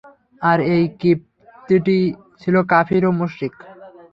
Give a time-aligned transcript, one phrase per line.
[0.41, 1.97] আর এই কিবতীটি
[2.41, 3.55] ছিল কাফির ও মুশরিক।